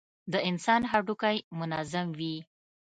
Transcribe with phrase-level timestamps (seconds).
[0.31, 2.35] د انسان هډوکى منظم وي.